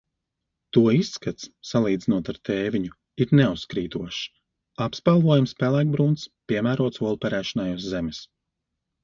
To 0.77 0.81
izskats, 0.99 1.43
salīdzinot 1.71 2.31
ar 2.33 2.39
tēviņu, 2.49 2.95
ir 3.25 3.35
neuzkrītošs, 3.41 4.23
apspalvojums 4.87 5.55
pelēkbrūns, 5.61 6.25
piemērots 6.55 7.05
olu 7.11 7.23
perēšanai 7.27 7.69
uz 7.77 7.89
zemes. 7.95 8.25